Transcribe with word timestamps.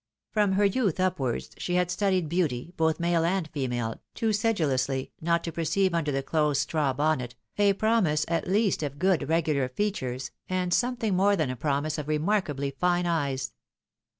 From 0.31 0.53
her 0.53 0.65
youth 0.65 0.99
upwards 0.99 1.51
she 1.59 1.75
had 1.75 1.91
studied 1.91 2.27
beauty, 2.27 2.73
both 2.75 2.99
male 2.99 3.23
and 3.23 3.47
female, 3.49 4.01
too 4.15 4.33
sedulously, 4.33 5.11
not 5.21 5.43
to 5.43 5.51
perceive 5.51 5.91
\inder 5.91 6.11
the 6.11 6.23
close 6.23 6.57
straw 6.61 6.91
bonnet, 6.91 7.35
a 7.59 7.73
promise 7.73 8.25
at 8.27 8.47
least 8.47 8.81
of 8.81 8.97
good 8.97 9.29
regular 9.29 9.69
features, 9.69 10.31
and 10.49 10.73
something 10.73 11.15
more 11.15 11.35
than 11.35 11.51
a 11.51 11.55
promise 11.55 11.99
of 11.99 12.07
remarkably 12.07 12.71
fine 12.71 13.05
eyes. 13.05 13.53